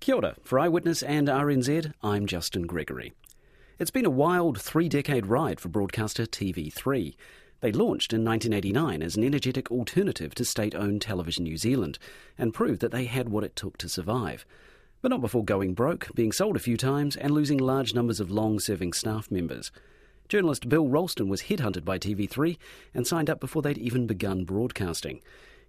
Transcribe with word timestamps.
Kia 0.00 0.14
ora. 0.14 0.34
For 0.42 0.58
Eyewitness 0.58 1.02
and 1.02 1.28
RNZ, 1.28 1.92
I'm 2.02 2.24
Justin 2.24 2.62
Gregory. 2.62 3.12
It's 3.78 3.90
been 3.90 4.06
a 4.06 4.10
wild 4.10 4.58
three 4.58 4.88
decade 4.88 5.26
ride 5.26 5.60
for 5.60 5.68
broadcaster 5.68 6.24
TV3. 6.24 7.14
They 7.60 7.70
launched 7.70 8.14
in 8.14 8.24
1989 8.24 9.02
as 9.02 9.16
an 9.16 9.24
energetic 9.24 9.70
alternative 9.70 10.34
to 10.36 10.44
state 10.46 10.74
owned 10.74 11.02
Television 11.02 11.44
New 11.44 11.58
Zealand 11.58 11.98
and 12.38 12.54
proved 12.54 12.80
that 12.80 12.92
they 12.92 13.04
had 13.04 13.28
what 13.28 13.44
it 13.44 13.54
took 13.54 13.76
to 13.76 13.90
survive. 13.90 14.46
But 15.02 15.10
not 15.10 15.20
before 15.20 15.44
going 15.44 15.74
broke, 15.74 16.08
being 16.14 16.32
sold 16.32 16.56
a 16.56 16.60
few 16.60 16.78
times, 16.78 17.14
and 17.14 17.34
losing 17.34 17.58
large 17.58 17.92
numbers 17.92 18.20
of 18.20 18.30
long 18.30 18.58
serving 18.58 18.94
staff 18.94 19.30
members. 19.30 19.70
Journalist 20.30 20.66
Bill 20.66 20.88
Ralston 20.88 21.28
was 21.28 21.42
headhunted 21.42 21.84
by 21.84 21.98
TV3 21.98 22.56
and 22.94 23.06
signed 23.06 23.28
up 23.28 23.38
before 23.38 23.60
they'd 23.60 23.76
even 23.76 24.06
begun 24.06 24.44
broadcasting. 24.44 25.20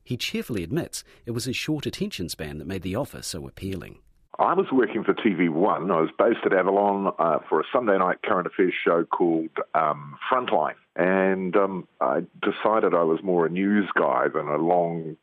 He 0.05 0.16
cheerfully 0.16 0.63
admits 0.63 1.04
it 1.26 1.32
was 1.32 1.43
his 1.43 1.57
short 1.57 1.85
attention 1.85 2.29
span 2.29 2.59
that 2.59 2.68
made 2.68 2.84
the 2.84 2.96
offer 2.96 3.21
so 3.21 3.46
appealing. 3.46 3.99
I 4.40 4.54
was 4.54 4.68
working 4.71 5.04
for 5.04 5.13
TV1. 5.13 5.91
I 5.91 6.01
was 6.01 6.10
based 6.18 6.46
at 6.46 6.54
Avalon 6.54 7.13
uh, 7.20 7.40
for 7.49 7.60
a 7.60 7.63
Sunday 7.71 7.98
night 7.98 8.21
current 8.24 8.48
affairs 8.48 8.74
show 8.84 9.04
called 9.04 9.49
um, 9.76 10.18
Frontline. 10.32 10.76
And 10.96 11.55
um, 11.55 11.87
I 11.99 12.21
decided 12.41 12.93
I 12.93 13.04
was 13.04 13.20
more 13.24 13.46
a 13.46 13.49
news 13.49 13.90
guy 13.96 14.27
than 14.34 14.48
a 14.48 14.57
long 14.57 15.18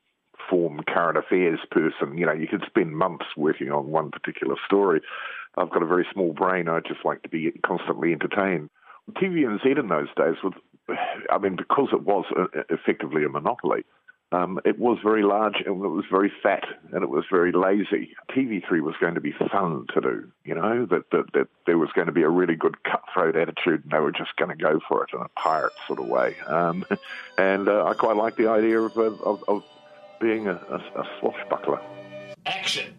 form 0.49 0.81
current 0.87 1.19
affairs 1.19 1.61
person. 1.71 2.17
You 2.17 2.27
know, 2.27 2.33
you 2.33 2.47
could 2.47 2.65
spend 2.67 2.97
months 2.97 3.27
working 3.37 3.71
on 3.71 3.91
one 3.91 4.11
particular 4.11 4.57
story. 4.67 5.01
I've 5.57 5.71
got 5.71 5.83
a 5.83 5.87
very 5.87 6.07
small 6.13 6.33
brain. 6.33 6.69
I 6.69 6.81
just 6.81 7.05
like 7.05 7.23
to 7.23 7.29
be 7.29 7.51
constantly 7.65 8.13
entertained. 8.13 8.71
TVNZ 9.13 9.79
in 9.79 9.89
those 9.89 10.09
days 10.17 10.37
was, 10.45 10.53
I 11.31 11.39
mean, 11.39 11.57
because 11.57 11.89
it 11.93 12.03
was 12.03 12.25
uh, 12.39 12.63
effectively 12.69 13.25
a 13.25 13.29
monopoly, 13.29 13.85
um, 14.31 14.61
it 14.65 14.79
was 14.79 14.99
very 15.03 15.23
large 15.23 15.57
and 15.65 15.85
it 15.85 15.89
was 15.89 16.05
very 16.11 16.31
fat 16.43 16.65
and 16.93 17.03
it 17.03 17.09
was 17.09 17.25
very 17.31 17.53
lazy. 17.53 18.15
TV3 18.31 18.83
was 18.83 18.95
going 19.01 19.15
to 19.15 19.21
be 19.21 19.33
fun 19.33 19.87
to 19.95 20.01
do, 20.01 20.31
you 20.45 20.55
know, 20.55 20.87
that, 20.87 21.11
that, 21.13 21.33
that 21.33 21.49
there 21.67 21.79
was 21.79 21.89
going 21.95 22.07
to 22.07 22.13
be 22.13 22.23
a 22.23 22.29
really 22.29 22.55
good 22.55 22.83
cutthroat 22.85 23.37
attitude 23.37 23.85
and 23.85 23.93
they 23.93 23.99
were 23.99 24.13
just 24.13 24.37
going 24.37 24.51
to 24.51 24.57
go 24.57 24.81
for 24.87 25.03
it 25.05 25.11
in 25.15 25.21
a 25.21 25.29
pirate 25.31 25.73
sort 25.87 25.99
of 25.99 26.07
way. 26.07 26.37
Um, 26.47 26.85
and 27.39 27.69
uh, 27.69 27.87
I 27.87 27.95
quite 27.95 28.17
like 28.17 28.37
the 28.37 28.49
idea 28.49 28.81
of, 28.81 28.97
of, 28.99 29.45
of 29.49 29.65
being 30.21 30.47
a, 30.47 30.55
a, 30.55 31.01
a 31.01 31.09
swashbuckler. 31.21 31.81
action. 32.45 32.98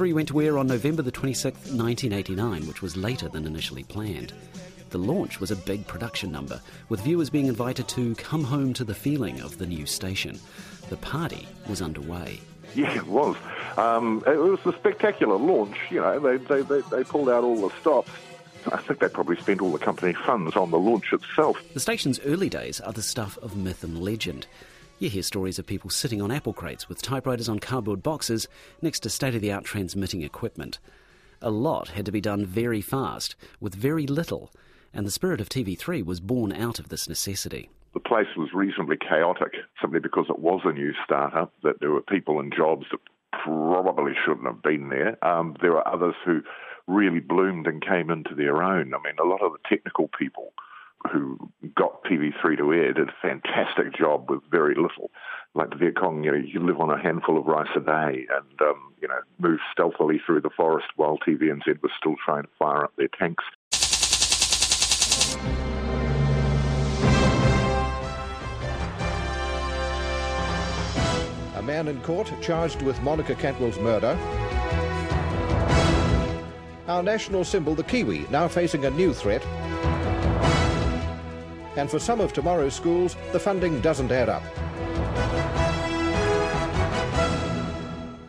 TV3 0.00 0.14
went 0.14 0.28
to 0.28 0.40
air 0.40 0.56
on 0.56 0.66
November 0.66 1.02
the 1.02 1.12
26th, 1.12 1.76
1989, 1.76 2.66
which 2.66 2.80
was 2.80 2.96
later 2.96 3.28
than 3.28 3.46
initially 3.46 3.82
planned. 3.82 4.32
The 4.88 4.98
launch 4.98 5.40
was 5.40 5.50
a 5.50 5.56
big 5.56 5.86
production 5.86 6.32
number, 6.32 6.58
with 6.88 7.02
viewers 7.02 7.28
being 7.28 7.48
invited 7.48 7.86
to 7.88 8.14
come 8.14 8.42
home 8.42 8.72
to 8.74 8.84
the 8.84 8.94
feeling 8.94 9.42
of 9.42 9.58
the 9.58 9.66
new 9.66 9.84
station. 9.84 10.40
The 10.88 10.96
party 10.96 11.46
was 11.68 11.82
underway. 11.82 12.40
Yeah, 12.74 12.96
it 12.96 13.08
was. 13.08 13.36
Um, 13.76 14.24
it 14.26 14.38
was 14.38 14.58
a 14.64 14.72
spectacular 14.72 15.36
launch. 15.36 15.76
You 15.90 16.00
know, 16.00 16.18
they, 16.18 16.38
they, 16.38 16.62
they, 16.62 16.80
they 16.90 17.04
pulled 17.04 17.28
out 17.28 17.44
all 17.44 17.68
the 17.68 17.74
stops. 17.82 18.10
I 18.72 18.78
think 18.78 19.00
they 19.00 19.08
probably 19.08 19.36
spent 19.36 19.60
all 19.60 19.70
the 19.70 19.78
company 19.78 20.14
funds 20.14 20.56
on 20.56 20.70
the 20.70 20.78
launch 20.78 21.12
itself. 21.12 21.62
The 21.74 21.80
station's 21.80 22.20
early 22.20 22.48
days 22.48 22.80
are 22.80 22.94
the 22.94 23.02
stuff 23.02 23.36
of 23.42 23.54
myth 23.54 23.84
and 23.84 24.00
legend. 24.00 24.46
You 25.00 25.08
hear 25.08 25.22
stories 25.22 25.58
of 25.58 25.64
people 25.64 25.88
sitting 25.88 26.20
on 26.20 26.30
apple 26.30 26.52
crates 26.52 26.86
with 26.86 27.00
typewriters 27.00 27.48
on 27.48 27.58
cardboard 27.58 28.02
boxes 28.02 28.46
next 28.82 29.00
to 29.00 29.08
state 29.08 29.34
of 29.34 29.40
the 29.40 29.50
art 29.50 29.64
transmitting 29.64 30.20
equipment. 30.20 30.78
A 31.40 31.48
lot 31.48 31.88
had 31.88 32.04
to 32.04 32.12
be 32.12 32.20
done 32.20 32.44
very 32.44 32.82
fast, 32.82 33.34
with 33.60 33.74
very 33.74 34.06
little, 34.06 34.50
and 34.92 35.06
the 35.06 35.10
spirit 35.10 35.40
of 35.40 35.48
TV3 35.48 36.04
was 36.04 36.20
born 36.20 36.52
out 36.52 36.78
of 36.78 36.90
this 36.90 37.08
necessity. 37.08 37.70
The 37.94 38.00
place 38.00 38.26
was 38.36 38.50
reasonably 38.52 38.98
chaotic 38.98 39.54
simply 39.80 40.00
because 40.00 40.26
it 40.28 40.38
was 40.38 40.60
a 40.66 40.72
new 40.72 40.92
startup, 41.02 41.50
that 41.62 41.80
there 41.80 41.92
were 41.92 42.02
people 42.02 42.38
in 42.38 42.50
jobs 42.54 42.84
that 42.90 43.00
probably 43.32 44.12
shouldn't 44.22 44.46
have 44.46 44.62
been 44.62 44.90
there. 44.90 45.16
Um, 45.24 45.56
there 45.62 45.72
were 45.72 45.88
others 45.88 46.14
who 46.26 46.42
really 46.86 47.20
bloomed 47.20 47.66
and 47.66 47.82
came 47.82 48.10
into 48.10 48.34
their 48.34 48.62
own. 48.62 48.92
I 48.92 48.98
mean, 49.02 49.16
a 49.18 49.26
lot 49.26 49.40
of 49.40 49.52
the 49.52 49.66
technical 49.66 50.08
people 50.18 50.52
who 51.10 51.38
got 51.74 52.02
TV3 52.04 52.58
to 52.58 52.72
air 52.72 52.92
did 52.92 53.08
a 53.08 53.14
fantastic 53.22 53.96
job 53.96 54.30
with 54.30 54.40
very 54.50 54.74
little. 54.74 55.10
Like 55.54 55.70
the 55.70 55.76
Viet 55.76 55.96
Cong, 55.96 56.22
you 56.22 56.32
know, 56.32 56.38
you 56.38 56.60
live 56.64 56.80
on 56.80 56.90
a 56.90 57.00
handful 57.00 57.38
of 57.38 57.46
rice 57.46 57.68
a 57.74 57.80
day 57.80 58.26
and, 58.30 58.60
um, 58.60 58.92
you 59.00 59.08
know, 59.08 59.20
move 59.38 59.58
stealthily 59.72 60.20
through 60.24 60.42
the 60.42 60.50
forest 60.50 60.88
while 60.96 61.18
TVNZ 61.26 61.82
was 61.82 61.90
still 61.98 62.16
trying 62.24 62.42
to 62.42 62.48
fire 62.58 62.84
up 62.84 62.92
their 62.96 63.08
tanks. 63.18 63.44
A 71.56 71.62
man 71.62 71.88
in 71.88 72.00
court 72.02 72.32
charged 72.40 72.82
with 72.82 73.00
Monica 73.02 73.34
Cantwell's 73.34 73.78
murder. 73.78 74.18
Our 76.86 77.02
national 77.02 77.44
symbol, 77.44 77.74
the 77.74 77.84
Kiwi, 77.84 78.26
now 78.30 78.48
facing 78.48 78.84
a 78.84 78.90
new 78.90 79.12
threat. 79.14 79.42
And 81.80 81.90
for 81.90 81.98
some 81.98 82.20
of 82.20 82.34
tomorrow's 82.34 82.74
schools, 82.74 83.16
the 83.32 83.40
funding 83.40 83.80
doesn't 83.80 84.12
add 84.12 84.28
up. 84.28 84.42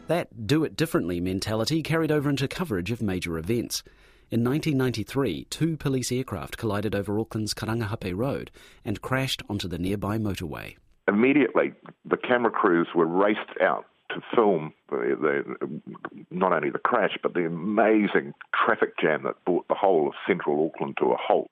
That 0.07 0.47
do 0.47 0.63
it 0.63 0.77
differently 0.77 1.19
mentality 1.19 1.83
carried 1.83 2.13
over 2.13 2.29
into 2.29 2.47
coverage 2.47 2.91
of 2.91 3.01
major 3.01 3.37
events. 3.37 3.83
In 4.29 4.45
1993, 4.45 5.47
two 5.49 5.75
police 5.75 6.13
aircraft 6.13 6.57
collided 6.57 6.95
over 6.95 7.19
Auckland's 7.19 7.53
Karangahape 7.53 8.15
Road 8.15 8.51
and 8.85 9.01
crashed 9.01 9.41
onto 9.49 9.67
the 9.67 9.77
nearby 9.77 10.17
motorway. 10.17 10.77
Immediately, 11.09 11.73
the 12.05 12.15
camera 12.15 12.51
crews 12.51 12.87
were 12.95 13.05
raced 13.05 13.39
out 13.61 13.83
to 14.13 14.21
film 14.35 14.73
the, 14.89 15.17
the, 15.19 15.81
not 16.29 16.53
only 16.53 16.69
the 16.69 16.79
crash, 16.79 17.17
but 17.21 17.33
the 17.33 17.45
amazing 17.45 18.33
traffic 18.53 18.97
jam 18.99 19.23
that 19.23 19.43
brought 19.45 19.67
the 19.67 19.75
whole 19.75 20.07
of 20.07 20.13
central 20.27 20.71
Auckland 20.73 20.97
to 20.99 21.11
a 21.11 21.17
halt. 21.17 21.49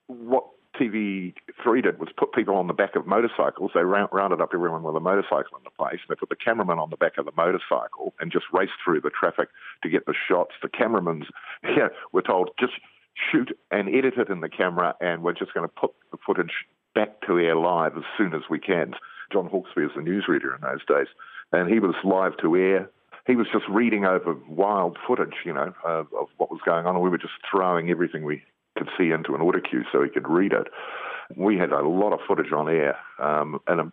What 0.80 0.88
TV3 0.88 1.82
did 1.82 1.98
was 1.98 2.08
put 2.16 2.32
people 2.32 2.56
on 2.56 2.66
the 2.66 2.72
back 2.72 2.96
of 2.96 3.06
motorcycles. 3.06 3.72
They 3.74 3.82
round, 3.82 4.08
rounded 4.12 4.40
up 4.40 4.50
everyone 4.54 4.82
with 4.82 4.96
a 4.96 5.00
motorcycle 5.00 5.58
in 5.58 5.64
the 5.64 5.70
place. 5.70 6.00
They 6.08 6.14
put 6.14 6.30
the 6.30 6.36
cameraman 6.36 6.78
on 6.78 6.90
the 6.90 6.96
back 6.96 7.18
of 7.18 7.26
the 7.26 7.32
motorcycle 7.36 8.14
and 8.18 8.32
just 8.32 8.46
raced 8.52 8.72
through 8.82 9.02
the 9.02 9.10
traffic 9.10 9.48
to 9.82 9.90
get 9.90 10.06
the 10.06 10.14
shots. 10.28 10.52
The 10.62 10.68
cameramans 10.68 11.26
yeah, 11.64 11.88
were 12.12 12.22
told 12.22 12.50
just 12.58 12.72
shoot 13.30 13.56
and 13.70 13.88
edit 13.88 14.14
it 14.16 14.30
in 14.30 14.40
the 14.40 14.48
camera, 14.48 14.94
and 15.00 15.22
we're 15.22 15.34
just 15.34 15.52
going 15.52 15.68
to 15.68 15.74
put 15.74 15.92
the 16.12 16.18
footage 16.24 16.64
back 16.94 17.20
to 17.26 17.38
air 17.38 17.56
live 17.56 17.96
as 17.96 18.04
soon 18.16 18.34
as 18.34 18.42
we 18.48 18.58
can. 18.58 18.94
John 19.32 19.48
Hawkesby 19.50 19.84
was 19.84 19.92
the 19.94 20.02
newsreader 20.02 20.54
in 20.54 20.62
those 20.62 20.84
days, 20.88 21.08
and 21.52 21.68
he 21.68 21.78
was 21.78 21.94
live 22.04 22.36
to 22.38 22.56
air. 22.56 22.90
He 23.26 23.36
was 23.36 23.46
just 23.52 23.68
reading 23.68 24.06
over 24.06 24.34
wild 24.48 24.96
footage, 25.06 25.34
you 25.44 25.52
know, 25.52 25.74
of, 25.84 26.06
of 26.18 26.28
what 26.38 26.50
was 26.50 26.60
going 26.64 26.86
on, 26.86 26.94
and 26.94 27.04
we 27.04 27.10
were 27.10 27.18
just 27.18 27.34
throwing 27.50 27.90
everything 27.90 28.24
we 28.24 28.42
could 28.80 28.90
see 28.96 29.10
into 29.10 29.34
an 29.34 29.42
audio 29.42 29.60
cue 29.60 29.84
so 29.92 30.02
he 30.02 30.08
could 30.08 30.28
read 30.28 30.52
it. 30.52 30.66
We 31.36 31.58
had 31.58 31.70
a 31.70 31.86
lot 31.86 32.12
of 32.12 32.20
footage 32.26 32.52
on 32.52 32.68
air, 32.68 32.96
um, 33.18 33.60
and 33.68 33.80
um, 33.80 33.92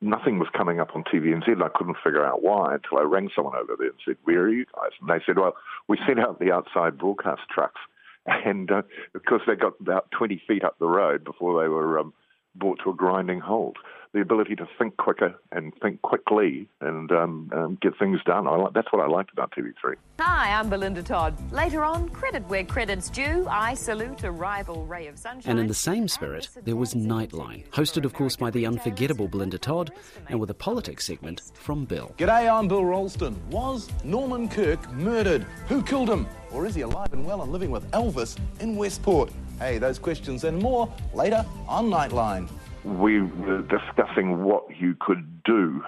nothing 0.00 0.38
was 0.38 0.48
coming 0.56 0.80
up 0.80 0.90
on 0.94 1.04
TVNZ, 1.04 1.46
and 1.48 1.62
I 1.62 1.68
couldn't 1.74 1.96
figure 2.02 2.24
out 2.24 2.42
why 2.42 2.74
until 2.74 2.98
I 2.98 3.02
rang 3.02 3.30
someone 3.34 3.56
over 3.56 3.76
there 3.78 3.88
and 3.88 3.98
said, 4.04 4.16
"Where 4.24 4.42
are 4.42 4.50
you 4.50 4.66
guys?" 4.74 4.90
And 5.00 5.08
they 5.08 5.24
said, 5.24 5.38
"Well, 5.38 5.54
we 5.88 5.98
sent 6.06 6.18
out 6.18 6.40
the 6.40 6.52
outside 6.52 6.98
broadcast 6.98 7.42
trucks." 7.50 7.80
And 8.26 8.70
uh, 8.70 8.82
because 9.14 9.40
they 9.46 9.54
got 9.54 9.80
about 9.80 10.10
20 10.10 10.42
feet 10.46 10.62
up 10.62 10.78
the 10.78 10.86
road 10.86 11.24
before 11.24 11.62
they 11.62 11.68
were 11.68 11.98
um, 11.98 12.12
brought 12.54 12.78
to 12.84 12.90
a 12.90 12.94
grinding 12.94 13.40
halt. 13.40 13.76
The 14.12 14.20
ability 14.20 14.56
to 14.56 14.66
think 14.76 14.96
quicker 14.96 15.36
and 15.52 15.72
think 15.80 16.02
quickly 16.02 16.66
and 16.80 17.12
um, 17.12 17.48
um, 17.54 17.78
get 17.80 17.96
things 17.96 18.18
done. 18.26 18.48
I 18.48 18.56
like, 18.56 18.72
that's 18.72 18.92
what 18.92 19.00
I 19.00 19.06
liked 19.06 19.30
about 19.32 19.52
TV3. 19.52 19.94
Hi, 20.18 20.58
I'm 20.58 20.68
Belinda 20.68 21.00
Todd. 21.00 21.36
Later 21.52 21.84
on, 21.84 22.08
credit 22.08 22.44
where 22.48 22.64
credit's 22.64 23.08
due. 23.08 23.46
I 23.48 23.74
salute 23.74 24.24
a 24.24 24.32
rival 24.32 24.84
ray 24.84 25.06
of 25.06 25.16
sunshine. 25.16 25.48
And 25.48 25.60
in 25.60 25.68
the 25.68 25.74
same 25.74 26.08
spirit, 26.08 26.48
there 26.64 26.74
was 26.74 26.94
Nightline, 26.94 27.68
hosted, 27.68 28.04
of 28.04 28.12
course, 28.12 28.34
by 28.34 28.50
the 28.50 28.66
unforgettable 28.66 29.28
Belinda 29.28 29.58
Todd, 29.58 29.92
and 30.28 30.40
with 30.40 30.50
a 30.50 30.54
politics 30.54 31.06
segment 31.06 31.42
from 31.54 31.84
Bill. 31.84 32.12
G'day, 32.18 32.52
I'm 32.52 32.66
Bill 32.66 32.84
Ralston. 32.84 33.40
Was 33.50 33.88
Norman 34.02 34.48
Kirk 34.48 34.90
murdered? 34.92 35.42
Who 35.68 35.84
killed 35.84 36.10
him? 36.10 36.26
Or 36.50 36.66
is 36.66 36.74
he 36.74 36.80
alive 36.80 37.12
and 37.12 37.24
well 37.24 37.42
and 37.42 37.52
living 37.52 37.70
with 37.70 37.88
Elvis 37.92 38.36
in 38.58 38.74
Westport? 38.74 39.30
Hey, 39.60 39.78
those 39.78 40.00
questions 40.00 40.42
and 40.42 40.58
more 40.60 40.92
later 41.14 41.46
on 41.68 41.88
Nightline. 41.90 42.50
We 42.84 43.22
were 43.22 43.62
discussing 43.62 44.42
what 44.42 44.64
you 44.78 44.96
could 44.98 45.42
do 45.44 45.82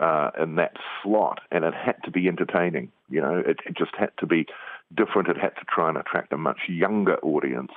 uh, 0.00 0.30
in 0.40 0.56
that 0.56 0.76
slot, 1.02 1.40
and 1.50 1.64
it 1.64 1.74
had 1.74 1.96
to 2.04 2.10
be 2.10 2.28
entertaining. 2.28 2.92
You 3.08 3.20
know, 3.20 3.42
it, 3.44 3.58
it 3.66 3.76
just 3.76 3.94
had 3.98 4.10
to 4.18 4.26
be 4.26 4.46
different. 4.94 5.28
It 5.28 5.36
had 5.36 5.56
to 5.56 5.64
try 5.68 5.88
and 5.88 5.98
attract 5.98 6.32
a 6.32 6.36
much 6.36 6.60
younger 6.68 7.16
audience. 7.18 7.72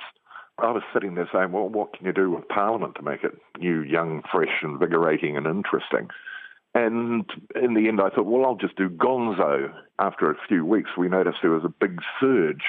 I 0.58 0.70
was 0.70 0.82
sitting 0.92 1.14
there 1.14 1.28
saying, 1.32 1.52
well, 1.52 1.68
what 1.68 1.96
can 1.96 2.06
you 2.06 2.12
do 2.12 2.30
with 2.30 2.46
Parliament 2.48 2.94
to 2.96 3.02
make 3.02 3.24
it 3.24 3.38
new, 3.58 3.80
young, 3.82 4.22
fresh, 4.30 4.62
invigorating, 4.62 5.36
and 5.36 5.46
interesting? 5.46 6.08
And 6.74 7.24
in 7.60 7.74
the 7.74 7.88
end, 7.88 8.00
I 8.00 8.10
thought, 8.10 8.26
well, 8.26 8.44
I'll 8.44 8.56
just 8.56 8.76
do 8.76 8.88
Gonzo. 8.88 9.72
After 9.98 10.30
a 10.30 10.36
few 10.48 10.64
weeks, 10.64 10.90
we 10.96 11.08
noticed 11.08 11.38
there 11.42 11.50
was 11.50 11.64
a 11.64 11.74
big 11.80 12.00
surge 12.20 12.62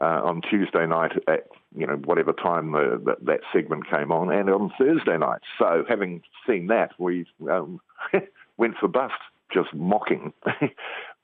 uh, 0.00 0.20
on 0.24 0.40
Tuesday 0.42 0.86
night 0.86 1.12
at 1.28 1.48
you 1.76 1.86
know 1.86 1.96
whatever 2.04 2.32
time 2.32 2.72
the, 2.72 3.00
that, 3.04 3.24
that 3.24 3.40
segment 3.52 3.88
came 3.90 4.12
on, 4.12 4.32
and 4.32 4.48
on 4.50 4.72
Thursday 4.78 5.18
night. 5.18 5.40
So 5.58 5.84
having 5.88 6.22
seen 6.46 6.68
that, 6.68 6.90
we 6.98 7.26
um, 7.50 7.80
went 8.56 8.74
for 8.78 8.88
bust, 8.88 9.14
just 9.52 9.72
mocking 9.74 10.32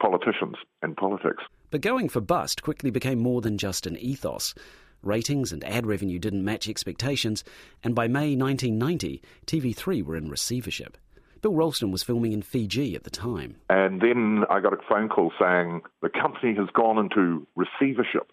politicians 0.01 0.57
and 0.83 0.97
politics. 0.97 1.45
But 1.71 1.81
going 1.81 2.09
for 2.09 2.21
bust 2.21 2.63
quickly 2.63 2.91
became 2.91 3.19
more 3.19 3.41
than 3.41 3.59
just 3.59 3.87
an 3.87 3.97
ethos. 3.99 4.55
Ratings 5.03 5.53
and 5.53 5.63
ad 5.65 5.87
revenue 5.87 6.19
didn't 6.19 6.45
match 6.45 6.69
expectations, 6.69 7.45
and 7.85 7.95
by 7.95 8.09
May 8.09 8.35
1990, 8.35 9.23
TV3 9.47 10.05
were 10.05 10.17
in 10.17 10.29
receivership. 10.29 10.97
Bill 11.41 11.55
Ralston 11.55 11.93
was 11.93 12.03
filming 12.03 12.33
in 12.33 12.43
Fiji 12.43 12.97
at 12.97 13.05
the 13.05 13.11
time. 13.11 13.57
And 13.71 14.01
then 14.01 14.45
I 14.51 14.61
got 14.61 14.73
a 14.73 14.79
phone 14.89 15.09
call 15.09 15.33
saying 15.41 15.83
the 16.03 16.09
company 16.09 16.55
has 16.57 16.69
gone 16.75 16.99
into 16.99 17.47
receivership. 17.55 18.33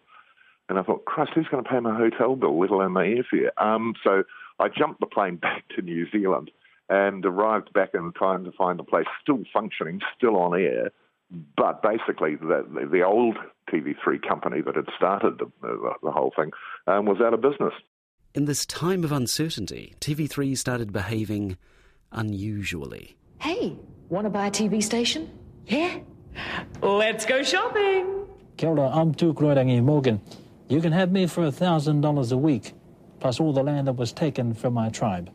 And 0.67 0.79
I 0.79 0.83
thought, 0.83 1.05
Christ, 1.05 1.31
who's 1.35 1.47
going 1.49 1.63
to 1.63 1.69
pay 1.69 1.79
my 1.79 1.95
hotel 1.95 2.35
bill, 2.35 2.59
let 2.59 2.71
alone 2.71 2.93
my 2.93 3.05
airfare? 3.05 3.49
Um, 3.57 3.93
so 4.03 4.23
I 4.59 4.67
jumped 4.69 4.99
the 4.99 5.05
plane 5.05 5.35
back 5.41 5.63
to 5.75 5.81
New 5.81 6.09
Zealand 6.11 6.51
and 6.89 7.25
arrived 7.25 7.73
back 7.73 7.89
in 7.93 8.11
time 8.13 8.45
to 8.45 8.51
find 8.51 8.77
the 8.79 8.83
place 8.83 9.07
still 9.21 9.43
functioning, 9.51 10.01
still 10.17 10.37
on 10.37 10.59
air. 10.59 10.91
But 11.57 11.81
basically, 11.81 12.35
the, 12.35 12.87
the 12.91 13.01
old 13.01 13.37
TV3 13.71 14.27
company 14.27 14.61
that 14.61 14.75
had 14.75 14.85
started 14.95 15.39
the, 15.39 15.51
the, 15.61 15.93
the 16.03 16.11
whole 16.11 16.31
thing 16.35 16.51
um, 16.85 17.05
was 17.05 17.17
out 17.19 17.33
of 17.33 17.41
business. 17.41 17.73
In 18.35 18.45
this 18.45 18.65
time 18.65 19.03
of 19.03 19.11
uncertainty, 19.11 19.95
TV3 19.99 20.55
started 20.57 20.93
behaving 20.93 21.57
unusually. 22.11 23.15
Hey, 23.39 23.75
want 24.09 24.25
to 24.25 24.29
buy 24.29 24.47
a 24.47 24.51
TV 24.51 24.83
station? 24.83 25.31
Yeah? 25.67 25.97
Let's 26.81 27.25
go 27.25 27.41
shopping. 27.43 28.27
Kia 28.57 28.69
ora, 28.69 28.89
I'm 28.89 29.15
Tukoroirangi 29.15 29.81
Morgan. 29.81 30.21
You 30.67 30.81
can 30.81 30.93
have 30.93 31.11
me 31.11 31.27
for 31.27 31.43
a 31.45 31.51
$1,000 31.51 32.31
a 32.31 32.37
week, 32.37 32.73
plus 33.19 33.39
all 33.39 33.53
the 33.53 33.61
land 33.61 33.87
that 33.87 33.93
was 33.93 34.11
taken 34.11 34.53
from 34.55 34.73
my 34.73 34.89
tribe. 34.89 35.29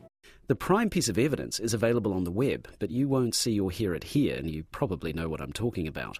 The 0.48 0.56
prime 0.56 0.90
piece 0.90 1.08
of 1.08 1.18
evidence 1.18 1.60
is 1.60 1.72
available 1.72 2.12
on 2.12 2.24
the 2.24 2.32
web, 2.32 2.66
but 2.80 2.90
you 2.90 3.06
won't 3.06 3.36
see 3.36 3.60
or 3.60 3.70
hear 3.70 3.94
it 3.94 4.02
here, 4.02 4.34
and 4.34 4.50
you 4.50 4.64
probably 4.72 5.12
know 5.12 5.28
what 5.28 5.40
I'm 5.40 5.52
talking 5.52 5.86
about. 5.86 6.18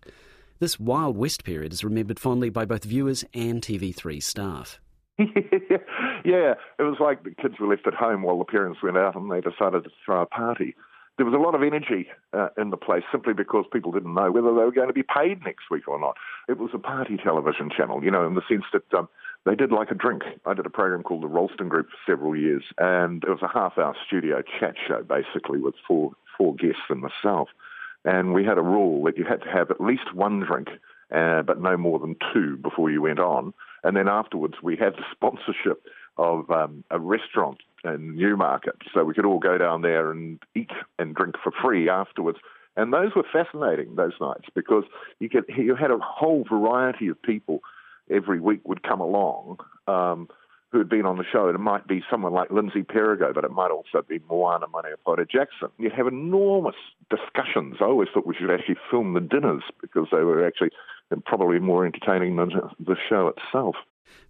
This 0.61 0.79
Wild 0.79 1.17
West 1.17 1.43
period 1.43 1.73
is 1.73 1.83
remembered 1.83 2.21
fondly 2.21 2.51
by 2.51 2.65
both 2.65 2.85
viewers 2.85 3.25
and 3.35 3.61
TV3 3.61 4.23
staff. 4.23 4.79
yeah, 5.19 6.55
it 6.79 6.83
was 6.83 6.99
like 7.01 7.25
the 7.25 7.35
kids 7.35 7.55
were 7.59 7.67
left 7.67 7.89
at 7.89 7.95
home 7.95 8.23
while 8.23 8.39
the 8.39 8.45
parents 8.45 8.81
went 8.81 8.97
out 8.97 9.17
and 9.17 9.29
they 9.29 9.41
decided 9.41 9.83
to 9.83 9.91
throw 10.07 10.23
a 10.23 10.27
party. 10.27 10.77
There 11.17 11.27
was 11.27 11.35
a 11.35 11.43
lot 11.43 11.57
of 11.57 11.63
energy 11.63 12.07
uh, 12.33 12.49
in 12.57 12.71
the 12.71 12.77
place 12.77 13.03
simply 13.11 13.35
because 13.35 13.65
people 13.73 13.91
didn't 13.91 14.15
know 14.15 14.31
whether 14.31 14.55
they 14.55 14.63
were 14.63 14.73
going 14.73 14.87
to 14.87 14.95
be 14.95 15.03
paid 15.03 15.45
next 15.45 15.65
week 15.69 15.89
or 15.89 15.99
not. 15.99 16.17
It 16.51 16.59
was 16.59 16.71
a 16.75 16.79
party 16.79 17.17
television 17.17 17.71
channel, 17.71 18.03
you 18.03 18.11
know, 18.11 18.27
in 18.27 18.35
the 18.35 18.43
sense 18.49 18.65
that 18.73 18.93
um, 18.93 19.09
they 19.47 19.55
did 19.55 19.71
like 19.71 19.93
a 19.93 19.95
drink. 19.95 20.25
I 20.45 20.53
did 20.53 20.67
a 20.67 20.71
program 20.71 21.05
called 21.05 21.23
The 21.23 21.29
Ralston 21.29 21.69
Group 21.69 21.87
for 21.91 22.13
several 22.13 22.35
years, 22.35 22.65
and 22.77 23.23
it 23.23 23.31
was 23.31 23.43
a 23.43 23.47
half 23.47 23.79
hour 23.79 23.95
studio 24.05 24.43
chat 24.59 24.75
show 24.89 25.05
basically 25.05 25.61
with 25.61 25.77
four, 25.87 26.11
four 26.37 26.57
guests 26.57 26.83
and 26.89 27.03
myself. 27.03 27.51
And 28.05 28.35
we 28.35 28.45
had 28.45 28.59
a 28.59 28.63
rule 28.63 29.05
that 29.05 29.17
you 29.17 29.25
had 29.25 29.43
to 29.43 29.49
have 29.49 29.71
at 29.71 29.81
least 29.81 30.13
one 30.13 30.41
drink, 30.41 30.71
uh, 31.15 31.43
but 31.43 31.61
no 31.61 31.77
more 31.77 32.01
than 32.01 32.17
two 32.35 32.57
before 32.57 32.91
you 32.91 33.01
went 33.01 33.21
on. 33.21 33.55
And 33.85 33.97
then 33.97 34.09
afterwards, 34.09 34.55
we 34.61 34.77
had 34.77 34.95
the 34.95 35.05
sponsorship 35.13 35.87
of 36.17 36.51
um, 36.51 36.83
a 36.91 36.99
restaurant 36.99 37.61
in 37.85 38.17
Newmarket, 38.17 38.75
so 38.93 39.05
we 39.05 39.15
could 39.15 39.25
all 39.25 39.39
go 39.39 39.57
down 39.57 39.83
there 39.83 40.11
and 40.11 40.41
eat 40.57 40.73
and 40.99 41.15
drink 41.15 41.37
for 41.41 41.53
free 41.63 41.89
afterwards. 41.89 42.39
And 42.81 42.95
those 42.95 43.15
were 43.15 43.27
fascinating 43.31 43.97
those 43.97 44.15
nights 44.23 44.47
because 44.55 44.85
you 45.19 45.29
you 45.55 45.75
had 45.75 45.91
a 45.91 45.99
whole 45.99 46.45
variety 46.49 47.09
of 47.09 47.21
people 47.21 47.61
every 48.11 48.41
week 48.41 48.67
would 48.67 48.83
come 48.83 49.03
along 49.03 49.59
um, 49.87 50.29
who 50.73 50.79
had 50.79 50.89
been 50.89 51.05
on 51.05 51.19
the 51.19 51.25
show. 51.31 51.47
And 51.47 51.55
it 51.55 51.61
might 51.61 51.87
be 51.87 52.03
someone 52.11 52.33
like 52.33 52.51
Lindsay 52.51 52.83
Perigo, 52.83 53.35
but 53.35 53.45
it 53.45 53.51
might 53.51 53.71
also 53.71 54.01
be 54.09 54.19
Moana 54.31 54.67
Maniapoto 54.69 55.29
Jackson. 55.31 55.69
You'd 55.79 55.93
have 55.93 56.07
enormous 56.07 56.75
discussions. 57.11 57.77
I 57.83 57.85
always 57.85 58.09
thought 58.15 58.27
we 58.27 58.35
should 58.35 58.51
actually 58.51 58.79
film 58.91 59.13
the 59.13 59.21
dinners 59.21 59.63
because 59.83 60.07
they 60.11 60.25
were 60.25 60.47
actually 60.47 60.71
probably 61.27 61.59
more 61.59 61.85
entertaining 61.85 62.37
than 62.37 62.49
the 62.79 62.97
show 63.11 63.31
itself. 63.37 63.77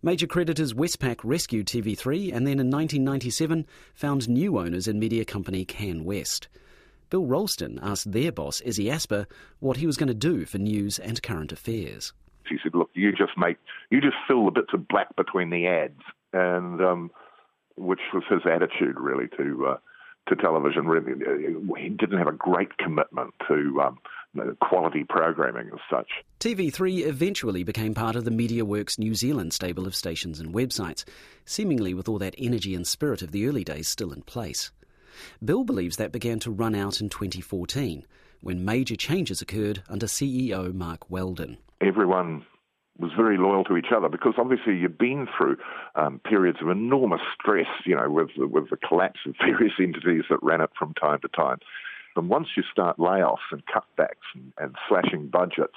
Major 0.03 0.27
creditors 0.27 0.75
Westpac 0.75 1.21
rescued 1.23 1.67
TV3 1.67 2.35
and 2.35 2.49
then 2.49 2.59
in 2.59 2.69
1997 2.69 3.65
found 3.95 4.29
new 4.29 4.59
owners 4.59 4.89
in 4.89 4.99
media 4.99 5.25
company 5.25 5.65
CanWest. 5.65 6.49
Bill 7.11 7.27
Ralston 7.27 7.79
asked 7.83 8.11
their 8.11 8.33
boss, 8.33 8.61
Izzy 8.61 8.91
Asper, 8.91 9.27
what 9.59 9.77
he 9.77 9.87
was 9.87 9.97
going 9.97 10.09
to 10.09 10.15
do 10.15 10.47
for 10.47 10.59
news 10.59 10.99
and 10.99 11.23
current 11.23 11.53
affairs. 11.53 12.13
He 12.49 12.57
said, 12.63 12.75
"Look, 12.75 12.91
you 12.95 13.13
just 13.13 13.37
make, 13.37 13.59
you 13.91 14.01
just 14.01 14.17
fill 14.27 14.45
the 14.47 14.53
bits 14.53 14.73
of 14.73 14.89
black 14.89 15.15
between 15.17 15.51
the 15.51 15.67
ads," 15.67 16.01
and 16.33 16.81
um, 16.81 17.11
which 17.77 18.01
was 18.15 18.25
his 18.29 18.41
attitude 18.45 18.99
really 18.99 19.29
to 19.37 19.67
uh, 19.67 19.77
to 20.29 20.37
television. 20.37 20.87
Really, 20.87 21.13
he 21.81 21.89
didn't 21.91 22.19
have 22.19 22.27
a 22.27 22.33
great 22.33 22.77
commitment 22.79 23.35
to 23.49 23.81
um, 23.83 23.99
quality 24.61 25.05
programming 25.09 25.71
as 25.73 25.81
such. 25.91 26.09
TV3 26.41 27.07
eventually 27.07 27.63
became 27.65 27.95
part 27.95 28.17
of 28.17 28.25
the 28.25 28.31
MediaWorks 28.31 28.99
New 28.99 29.15
Zealand 29.15 29.53
stable 29.53 29.87
of 29.87 29.95
stations 29.95 30.41
and 30.41 30.55
websites, 30.55 31.05
seemingly 31.45 31.95
with 31.95 32.09
all 32.09 32.19
that 32.19 32.35
energy 32.39 32.75
and 32.75 32.87
spirit 32.87 33.23
of 33.23 33.33
the 33.33 33.47
early 33.47 33.65
days 33.65 33.89
still 33.89 34.13
in 34.13 34.23
place. 34.23 34.71
Bill 35.45 35.65
believes 35.65 35.97
that 35.97 36.13
began 36.13 36.39
to 36.41 36.51
run 36.51 36.75
out 36.75 37.01
in 37.01 37.09
2014 37.09 38.07
when 38.41 38.65
major 38.65 38.97
changes 38.97 39.43
occurred 39.43 39.83
under 39.89 40.07
CEO 40.07 40.73
Mark 40.73 41.11
Weldon 41.11 41.59
everyone 41.81 42.45
was 42.99 43.13
very 43.17 43.39
loyal 43.39 43.65
to 43.65 43.77
each 43.77 43.93
other 43.97 44.09
because 44.09 44.35
obviously 44.37 44.77
you've 44.77 44.99
been 44.99 45.27
through 45.37 45.57
um, 45.95 46.21
periods 46.21 46.59
of 46.61 46.69
enormous 46.69 47.23
stress, 47.35 47.67
you 47.85 47.97
know, 47.97 48.11
with 48.11 48.31
with 48.37 48.69
the 48.71 48.77
collapse 48.77 49.21
of 49.27 49.35
various 49.45 49.73
entities 49.81 50.25
that 50.29 50.43
ran 50.43 50.61
it 50.61 50.71
from 50.79 50.95
time 50.95 51.19
to 51.23 51.29
time. 51.29 51.59
And 52.17 52.29
once 52.29 52.49
you 52.57 52.63
start 52.71 52.99
layoffs 52.99 53.49
and 53.53 53.63
cutbacks 53.67 54.29
and, 54.35 54.53
and 54.59 54.75
slashing 54.89 55.29
budgets, 55.29 55.77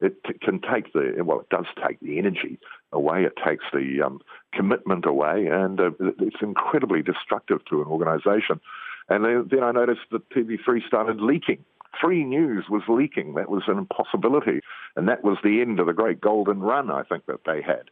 it 0.00 0.22
t- 0.24 0.34
can 0.40 0.60
take 0.60 0.92
the 0.92 1.22
well, 1.24 1.40
it 1.40 1.48
does 1.48 1.66
take 1.86 2.00
the 2.00 2.18
energy 2.18 2.58
away. 2.92 3.24
It 3.24 3.34
takes 3.44 3.64
the 3.72 4.02
um, 4.04 4.20
commitment 4.52 5.06
away, 5.06 5.46
and 5.46 5.80
uh, 5.80 5.90
it's 6.20 6.42
incredibly 6.42 7.02
destructive 7.02 7.64
to 7.70 7.82
an 7.82 7.88
organisation. 7.88 8.60
And 9.08 9.24
then, 9.24 9.48
then 9.50 9.62
I 9.62 9.70
noticed 9.70 10.00
that 10.10 10.28
TV3 10.30 10.84
started 10.86 11.20
leaking 11.20 11.64
Three 12.00 12.24
News 12.24 12.66
was 12.68 12.82
leaking. 12.88 13.34
That 13.34 13.50
was 13.50 13.62
an 13.68 13.78
impossibility. 13.78 14.60
And 14.96 15.08
that 15.08 15.24
was 15.24 15.38
the 15.42 15.60
end 15.60 15.80
of 15.80 15.86
the 15.86 15.92
great 15.92 16.20
golden 16.20 16.60
run, 16.60 16.90
I 16.90 17.02
think, 17.02 17.26
that 17.26 17.44
they 17.46 17.62
had. 17.62 17.90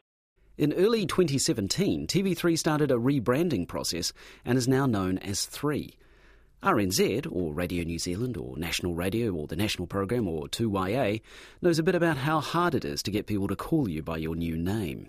In 0.56 0.72
early 0.72 1.04
2017, 1.04 2.06
TV3 2.06 2.58
started 2.58 2.90
a 2.90 2.96
rebranding 2.96 3.66
process 3.66 4.12
and 4.44 4.56
is 4.56 4.68
now 4.68 4.86
known 4.86 5.18
as 5.18 5.46
3. 5.46 5.96
RNZ, 6.64 7.26
or 7.30 7.52
Radio 7.52 7.84
New 7.84 7.98
Zealand, 7.98 8.36
or 8.36 8.56
National 8.56 8.94
Radio, 8.94 9.32
or 9.32 9.46
the 9.46 9.56
National 9.56 9.86
Program, 9.86 10.26
or 10.26 10.48
2YA, 10.48 11.20
knows 11.62 11.78
a 11.78 11.82
bit 11.82 11.94
about 11.94 12.16
how 12.16 12.40
hard 12.40 12.74
it 12.74 12.84
is 12.84 13.02
to 13.04 13.10
get 13.10 13.26
people 13.26 13.48
to 13.48 13.56
call 13.56 13.88
you 13.88 14.02
by 14.02 14.16
your 14.16 14.34
new 14.34 14.56
name. 14.56 15.08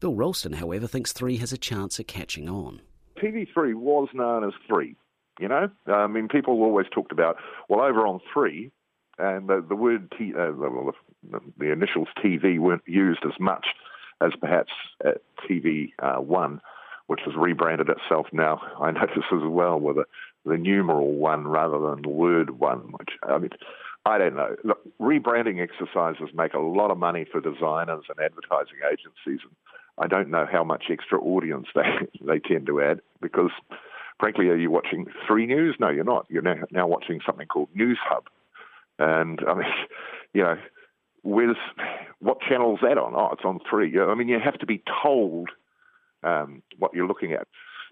Bill 0.00 0.14
Ralston, 0.14 0.52
however, 0.52 0.86
thinks 0.86 1.12
3 1.12 1.38
has 1.38 1.52
a 1.52 1.58
chance 1.58 1.98
at 1.98 2.06
catching 2.06 2.48
on. 2.48 2.80
TV3 3.16 3.74
was 3.74 4.08
known 4.14 4.44
as 4.44 4.52
3 4.68 4.96
you 5.40 5.48
know, 5.48 5.68
I 5.86 6.06
mean, 6.06 6.28
people 6.28 6.62
always 6.62 6.86
talked 6.92 7.12
about 7.12 7.36
well, 7.68 7.80
over 7.80 8.06
on 8.06 8.20
three, 8.32 8.70
and 9.18 9.48
the, 9.48 9.64
the 9.66 9.74
word 9.74 10.12
T, 10.16 10.32
uh, 10.32 10.52
the, 10.52 10.92
the, 11.58 11.72
initials 11.72 12.08
TV 12.22 12.58
weren't 12.58 12.82
used 12.86 13.24
as 13.24 13.32
much 13.40 13.66
as 14.20 14.32
perhaps 14.40 14.72
at 15.04 15.22
TV 15.48 15.92
uh, 15.98 16.20
one, 16.20 16.60
which 17.08 17.20
has 17.24 17.34
rebranded 17.36 17.88
itself 17.88 18.26
now. 18.32 18.60
I 18.80 18.90
notice 18.92 19.24
as 19.32 19.42
well 19.42 19.78
with 19.80 19.96
the, 19.96 20.04
the 20.44 20.56
numeral 20.56 21.12
one 21.12 21.46
rather 21.46 21.78
than 21.78 22.02
the 22.02 22.08
word 22.08 22.58
one, 22.58 22.92
which 22.98 23.10
I 23.22 23.38
mean. 23.38 23.50
I 24.06 24.18
don't 24.18 24.36
know. 24.36 24.54
Look, 24.64 24.80
rebranding 25.00 25.62
exercises 25.62 26.28
make 26.34 26.52
a 26.52 26.58
lot 26.58 26.90
of 26.90 26.98
money 26.98 27.24
for 27.24 27.40
designers 27.40 28.04
and 28.10 28.20
advertising 28.22 28.76
agencies. 28.86 29.40
And 29.48 29.56
I 29.96 30.06
don't 30.06 30.28
know 30.28 30.46
how 30.50 30.62
much 30.62 30.84
extra 30.90 31.18
audience 31.18 31.68
they 31.74 32.06
they 32.20 32.38
tend 32.38 32.66
to 32.66 32.82
add 32.82 33.00
because 33.22 33.50
frankly, 34.18 34.48
are 34.48 34.56
you 34.56 34.70
watching 34.70 35.06
Three 35.26 35.46
News? 35.46 35.76
No, 35.78 35.88
you're 35.90 36.04
not. 36.04 36.26
You're 36.28 36.42
now, 36.42 36.56
now 36.70 36.86
watching 36.86 37.20
something 37.24 37.46
called 37.46 37.68
Newshub. 37.76 38.24
And 38.98 39.40
I 39.46 39.54
mean, 39.54 39.66
you 40.32 40.42
know, 40.42 40.56
where's 41.22 41.56
what 42.20 42.40
channel's 42.40 42.80
that 42.82 42.98
on? 42.98 43.14
Oh, 43.14 43.30
it's 43.32 43.44
on 43.44 43.60
Three. 43.68 43.98
I 43.98 44.14
mean, 44.14 44.28
you 44.28 44.38
have 44.42 44.58
to 44.58 44.66
be 44.66 44.82
told 45.02 45.50
um, 46.22 46.62
what 46.78 46.94
you're 46.94 47.06
looking 47.06 47.32
at. 47.32 47.46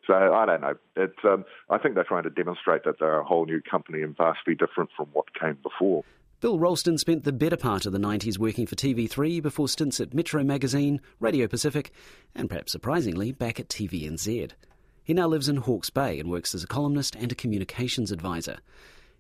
So 0.07 0.15
I 0.15 0.47
don't 0.47 0.61
know. 0.61 0.75
It's, 0.97 1.19
um, 1.25 1.45
I 1.71 1.79
think 1.79 1.95
they're 1.95 2.05
trying 2.05 2.25
to 2.25 2.31
demonstrate 2.31 2.85
that 2.85 2.99
they're 2.99 3.21
a 3.21 3.25
whole 3.25 3.47
new 3.47 3.61
company 3.61 4.03
and 4.03 4.17
vastly 4.17 4.55
different 4.55 4.91
from 4.97 5.07
what 5.13 5.33
came 5.39 5.59
before. 5.63 6.05
Bill 6.41 6.59
Ralston 6.59 6.99
spent 6.99 7.23
the 7.23 7.33
better 7.33 7.57
part 7.57 7.87
of 7.87 7.93
the 7.93 8.01
90s 8.01 8.37
working 8.37 8.67
for 8.67 8.75
TV3 8.75 9.41
before 9.41 9.69
stints 9.69 10.01
at 10.01 10.13
Metro 10.13 10.43
Magazine, 10.43 11.01
Radio 11.21 11.47
Pacific, 11.47 11.93
and 12.35 12.49
perhaps 12.49 12.73
surprisingly, 12.73 13.31
back 13.31 13.61
at 13.61 13.69
TVNZ. 13.69 14.51
He 15.05 15.15
now 15.15 15.29
lives 15.29 15.49
in 15.49 15.59
Hawke's 15.59 15.91
Bay 15.91 16.19
and 16.19 16.29
works 16.29 16.53
as 16.53 16.65
a 16.65 16.67
columnist 16.67 17.15
and 17.15 17.31
a 17.31 17.37
communications 17.37 18.11
advisor. 18.11 18.59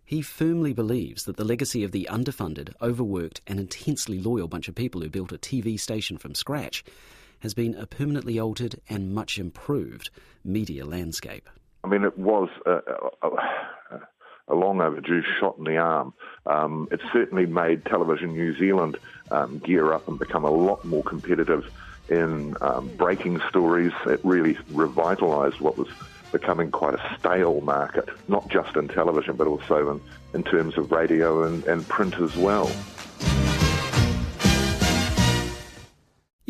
He 0.04 0.20
firmly 0.20 0.72
believes 0.72 1.24
that 1.24 1.36
the 1.36 1.44
legacy 1.44 1.84
of 1.84 1.92
the 1.92 2.08
underfunded, 2.10 2.72
overworked, 2.82 3.40
and 3.46 3.60
intensely 3.60 4.18
loyal 4.18 4.48
bunch 4.48 4.68
of 4.68 4.74
people 4.74 5.00
who 5.00 5.08
built 5.08 5.30
a 5.30 5.38
TV 5.38 5.78
station 5.78 6.18
from 6.18 6.34
scratch 6.34 6.84
has 7.42 7.54
been 7.54 7.74
a 7.74 7.86
permanently 7.86 8.38
altered 8.38 8.80
and 8.88 9.12
much 9.12 9.36
improved 9.36 10.10
media 10.44 10.86
landscape. 10.86 11.48
I 11.82 11.88
mean, 11.88 12.04
it 12.04 12.16
was 12.16 12.48
a, 12.64 12.78
a, 13.22 13.30
a 14.46 14.54
long 14.54 14.80
overdue 14.80 15.22
shot 15.40 15.58
in 15.58 15.64
the 15.64 15.76
arm. 15.76 16.14
Um, 16.46 16.86
it 16.92 17.00
certainly 17.12 17.46
made 17.46 17.84
Television 17.84 18.32
New 18.32 18.56
Zealand 18.56 18.96
um, 19.32 19.58
gear 19.58 19.92
up 19.92 20.06
and 20.06 20.20
become 20.20 20.44
a 20.44 20.50
lot 20.50 20.84
more 20.84 21.02
competitive 21.02 21.68
in 22.08 22.56
um, 22.60 22.88
breaking 22.96 23.40
stories. 23.48 23.92
It 24.06 24.20
really 24.22 24.54
revitalised 24.72 25.60
what 25.60 25.76
was 25.76 25.88
becoming 26.30 26.70
quite 26.70 26.94
a 26.94 27.16
stale 27.18 27.60
market, 27.60 28.08
not 28.28 28.48
just 28.48 28.76
in 28.76 28.86
television, 28.86 29.34
but 29.34 29.48
also 29.48 29.90
in, 29.90 30.00
in 30.32 30.44
terms 30.44 30.78
of 30.78 30.92
radio 30.92 31.42
and, 31.42 31.64
and 31.64 31.86
print 31.88 32.14
as 32.20 32.36
well. 32.36 32.70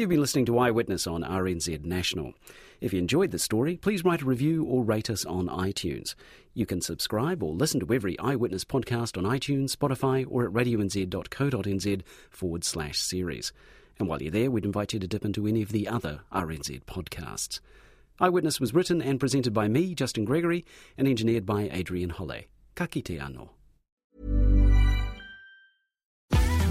You've 0.03 0.09
been 0.09 0.21
listening 0.21 0.47
to 0.47 0.59
Eyewitness 0.59 1.07
on 1.07 1.23
RNZ 1.23 1.85
National. 1.85 2.33
If 2.81 2.93
you 2.93 2.99
enjoyed 2.99 3.31
the 3.31 3.39
story, 3.39 3.77
please 3.77 4.05
write 4.05 4.21
a 4.21 4.25
review 4.25 4.65
or 4.65 4.83
rate 4.83 5.09
us 5.09 5.25
on 5.25 5.47
iTunes. 5.47 6.17
You 6.55 6.67
can 6.67 6.81
subscribe 6.81 7.41
or 7.41 7.55
listen 7.55 7.79
to 7.79 7.95
every 7.95 8.19
Eyewitness 8.19 8.65
podcast 8.65 9.17
on 9.17 9.23
iTunes, 9.23 9.77
Spotify, 9.77 10.27
or 10.29 10.45
at 10.45 10.53
radionz.co.nz 10.53 12.03
forward 12.31 12.65
slash 12.65 12.99
series. 12.99 13.53
And 14.01 14.09
while 14.09 14.21
you're 14.21 14.33
there, 14.33 14.51
we'd 14.51 14.65
invite 14.65 14.93
you 14.93 14.99
to 14.99 15.07
dip 15.07 15.25
into 15.25 15.47
any 15.47 15.63
of 15.63 15.71
the 15.71 15.87
other 15.87 16.23
RNZ 16.33 16.83
podcasts. 16.83 17.61
Eyewitness 18.19 18.59
was 18.59 18.75
written 18.75 19.01
and 19.01 19.21
presented 19.21 19.55
by 19.55 19.69
me, 19.69 19.95
Justin 19.95 20.25
Gregory, 20.25 20.65
and 20.99 21.07
engineered 21.07 21.47
by 21.47 21.71
Adrian 21.71 22.11
Holle. 22.11 22.43
Ka 22.75 22.89
kite 22.89 23.21
anō. 23.21 23.51